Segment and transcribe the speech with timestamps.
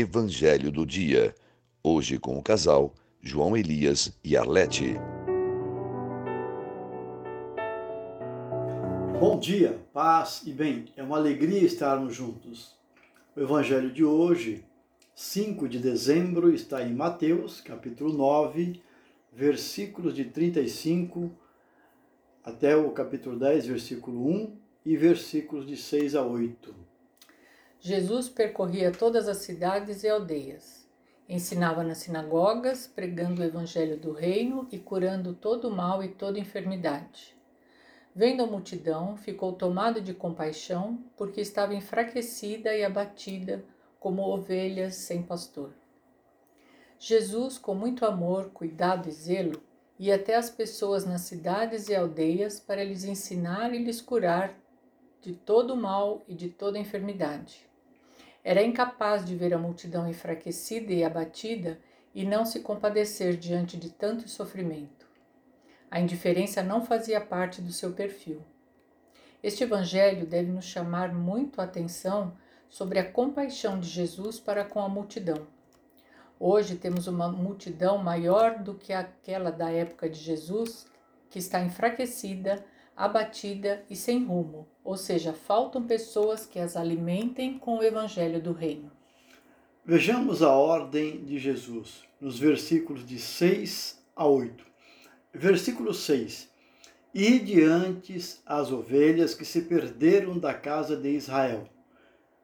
[0.00, 1.34] Evangelho do Dia.
[1.84, 4.94] Hoje com o casal João Elias e Arlete.
[9.20, 10.86] Bom dia, paz e bem.
[10.96, 12.74] É uma alegria estarmos juntos.
[13.36, 14.64] O Evangelho de hoje,
[15.14, 18.80] 5 de dezembro, está em Mateus, capítulo 9,
[19.30, 21.30] versículos de 35
[22.42, 24.56] até o capítulo 10, versículo 1
[24.86, 26.89] e versículos de 6 a 8.
[27.82, 30.86] Jesus percorria todas as cidades e aldeias.
[31.26, 36.38] Ensinava nas sinagogas, pregando o evangelho do reino e curando todo o mal e toda
[36.38, 37.34] enfermidade.
[38.14, 43.64] Vendo a multidão, ficou tomado de compaixão, porque estava enfraquecida e abatida,
[43.98, 45.72] como ovelhas sem pastor.
[46.98, 49.62] Jesus, com muito amor, cuidado e zelo,
[49.98, 54.54] ia até as pessoas nas cidades e aldeias para lhes ensinar e lhes curar
[55.22, 57.69] de todo o mal e de toda enfermidade.
[58.42, 61.78] Era incapaz de ver a multidão enfraquecida e abatida
[62.14, 65.06] e não se compadecer diante de tanto sofrimento.
[65.90, 68.42] A indiferença não fazia parte do seu perfil.
[69.42, 72.36] Este evangelho deve nos chamar muito a atenção
[72.68, 75.46] sobre a compaixão de Jesus para com a multidão.
[76.38, 80.86] Hoje temos uma multidão maior do que aquela da época de Jesus,
[81.28, 82.64] que está enfraquecida,
[83.00, 88.52] abatida e sem rumo, ou seja, faltam pessoas que as alimentem com o evangelho do
[88.52, 88.92] reino.
[89.82, 94.62] Vejamos a ordem de Jesus nos versículos de 6 a 8.
[95.32, 96.50] Versículo 6:
[97.14, 101.66] E diante as ovelhas que se perderam da casa de Israel.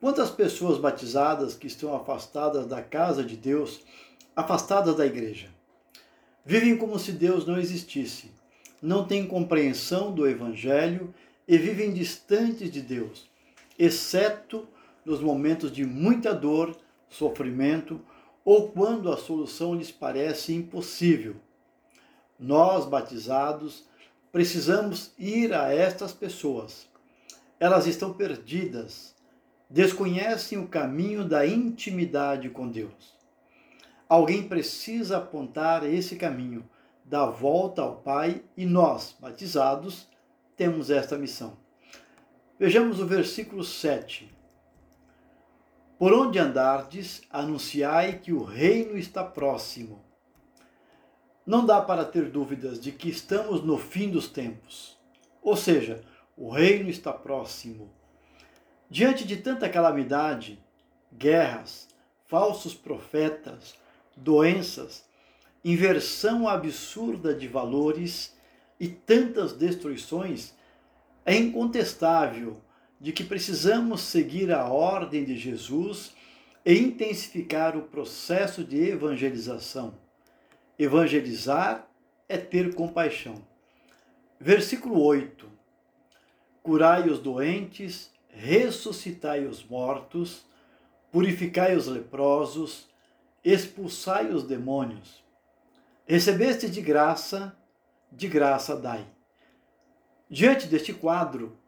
[0.00, 3.82] Quantas pessoas batizadas que estão afastadas da casa de Deus,
[4.34, 5.50] afastadas da igreja?
[6.42, 8.30] Vivem como se Deus não existisse,
[8.80, 11.12] não têm compreensão do Evangelho
[11.46, 13.28] e vivem distantes de Deus,
[13.78, 14.68] exceto
[15.04, 16.76] nos momentos de muita dor,
[17.08, 18.00] sofrimento
[18.44, 21.36] ou quando a solução lhes parece impossível.
[22.38, 23.84] Nós, batizados,
[24.30, 26.88] precisamos ir a estas pessoas.
[27.58, 29.14] Elas estão perdidas,
[29.68, 33.16] desconhecem o caminho da intimidade com Deus.
[34.08, 36.64] Alguém precisa apontar esse caminho,
[37.08, 40.06] dar volta ao Pai e nós, batizados,
[40.54, 41.56] temos esta missão.
[42.58, 44.30] Vejamos o versículo 7.
[45.98, 50.04] Por onde andardes, anunciai que o reino está próximo.
[51.46, 54.98] Não dá para ter dúvidas de que estamos no fim dos tempos.
[55.40, 56.04] Ou seja,
[56.36, 57.90] o reino está próximo.
[58.90, 60.62] Diante de tanta calamidade,
[61.10, 61.88] guerras,
[62.26, 63.74] falsos profetas,
[64.14, 65.07] doenças,
[65.72, 68.36] inversão absurda de valores,
[68.80, 70.54] e tantas destruições,
[71.26, 72.60] é incontestável
[73.00, 76.14] de que precisamos seguir a ordem de Jesus
[76.64, 79.94] e intensificar o processo de evangelização.
[80.78, 81.86] Evangelizar
[82.28, 83.34] é ter compaixão.
[84.40, 85.46] Versículo 8:
[86.62, 90.46] Curai os doentes, ressuscitai os mortos,
[91.10, 92.88] purificai os leprosos,
[93.44, 95.27] expulsai os demônios.
[96.10, 97.54] Recebeste de graça,
[98.10, 99.06] de graça dai.
[100.30, 101.58] Diante deste quadro,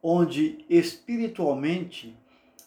[0.00, 2.16] onde espiritualmente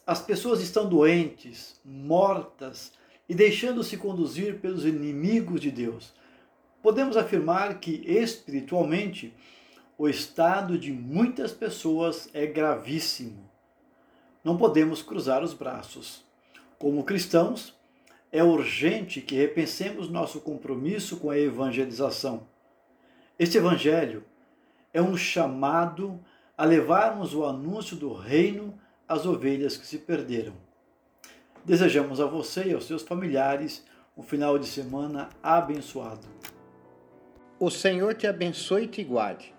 [0.06, 2.92] as pessoas estão doentes, mortas
[3.26, 6.12] e deixando-se conduzir pelos inimigos de Deus,
[6.82, 9.34] podemos afirmar que espiritualmente
[9.96, 13.50] o estado de muitas pessoas é gravíssimo.
[14.44, 16.22] Não podemos cruzar os braços.
[16.78, 17.74] Como cristãos,
[18.32, 22.50] é urgente que repensemos nosso compromisso com a evangelização
[23.42, 24.24] este evangelho
[24.94, 26.20] é um chamado
[26.56, 28.78] a levarmos o anúncio do reino
[29.08, 30.52] às ovelhas que se perderam.
[31.64, 33.84] Desejamos a você e aos seus familiares
[34.16, 36.24] um final de semana abençoado.
[37.58, 39.52] O Senhor te abençoe e te guarde,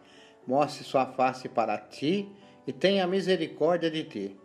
[0.47, 2.31] mostre sua face para ti
[2.67, 4.39] e tenha misericórdia de ti.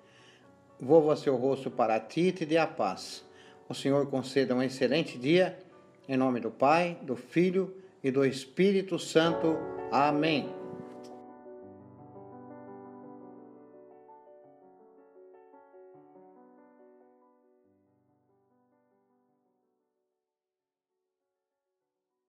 [0.81, 3.28] Volva seu rosto para ti e te dê a paz.
[3.69, 5.59] O Senhor conceda um excelente dia,
[6.09, 9.59] em nome do Pai, do Filho e do Espírito Santo.
[9.93, 10.58] Amém.